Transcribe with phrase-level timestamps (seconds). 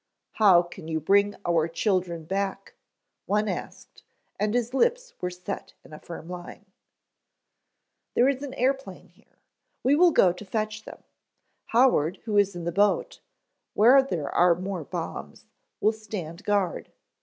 [0.31, 2.73] "How can you bring our children back?"
[3.27, 4.01] one asked
[4.39, 6.65] and his lips were set in a firm line.
[8.15, 9.37] "There is an airplane here.
[9.83, 11.03] We will go to fetch them.
[11.67, 13.19] Howard, who is in the boat,
[13.75, 15.45] where there are more bombs,
[15.79, 16.91] will stand guard.